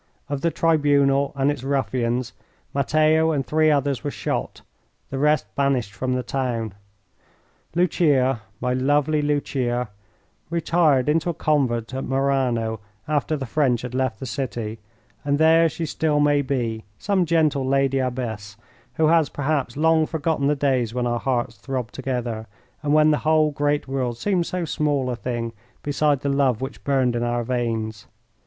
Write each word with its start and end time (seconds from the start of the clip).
Of 0.29 0.41
the 0.41 0.49
tribunal 0.49 1.31
and 1.35 1.51
its 1.51 1.63
ruffians, 1.63 2.33
Matteo 2.73 3.29
and 3.31 3.45
three 3.45 3.69
others 3.69 4.03
were 4.03 4.09
shot, 4.09 4.61
the 5.11 5.19
rest 5.19 5.45
banished 5.55 5.93
from 5.93 6.13
the 6.13 6.23
town. 6.23 6.73
Lucia, 7.75 8.41
my 8.59 8.73
lovely 8.73 9.21
Lucia, 9.21 9.89
retired 10.49 11.07
into 11.07 11.29
a 11.29 11.35
convent 11.35 11.93
at 11.93 12.03
Murano 12.03 12.79
after 13.07 13.37
the 13.37 13.45
French 13.45 13.83
had 13.83 13.93
left 13.93 14.19
the 14.19 14.25
city, 14.25 14.79
and 15.23 15.37
there 15.37 15.69
she 15.69 15.85
still 15.85 16.19
may 16.19 16.41
be, 16.41 16.83
some 16.97 17.23
gentle 17.23 17.63
lady 17.63 17.99
abbess 17.99 18.57
who 18.95 19.05
has 19.09 19.29
perhaps 19.29 19.77
long 19.77 20.07
forgotten 20.07 20.47
the 20.47 20.55
days 20.55 20.95
when 20.95 21.05
our 21.05 21.19
hearts 21.19 21.57
throbbed 21.57 21.93
together, 21.93 22.47
and 22.81 22.95
when 22.95 23.11
the 23.11 23.19
whole 23.21 23.51
great 23.51 23.87
world 23.87 24.17
seemed 24.17 24.47
so 24.47 24.65
small 24.65 25.11
a 25.11 25.15
thing 25.15 25.53
beside 25.83 26.21
the 26.21 26.27
love 26.27 26.59
which 26.59 26.83
burned 26.83 27.15
in 27.15 27.21
our 27.21 27.43
veins. 27.43 28.07